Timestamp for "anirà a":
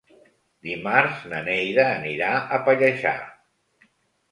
1.99-2.61